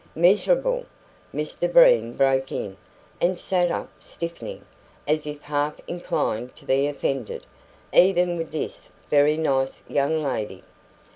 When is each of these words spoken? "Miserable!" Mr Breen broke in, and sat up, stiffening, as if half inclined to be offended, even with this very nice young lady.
"Miserable!" 0.15 0.87
Mr 1.31 1.71
Breen 1.71 2.13
broke 2.13 2.51
in, 2.51 2.75
and 3.21 3.37
sat 3.37 3.69
up, 3.69 3.91
stiffening, 3.99 4.65
as 5.07 5.27
if 5.27 5.39
half 5.43 5.79
inclined 5.87 6.55
to 6.55 6.65
be 6.65 6.87
offended, 6.87 7.45
even 7.93 8.35
with 8.35 8.51
this 8.51 8.89
very 9.11 9.37
nice 9.37 9.83
young 9.87 10.23
lady. 10.23 10.63